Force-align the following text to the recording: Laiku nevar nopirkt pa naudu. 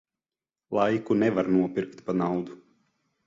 Laiku 0.77 1.11
nevar 1.19 1.47
nopirkt 1.55 1.99
pa 2.05 2.13
naudu. 2.21 2.53